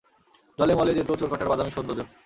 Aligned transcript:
দলে-মলে 0.59 0.91
যেত 0.97 1.09
চোরকাঁটার 1.19 1.49
বাদামি 1.51 1.71
সৌন্দর্য। 1.71 2.01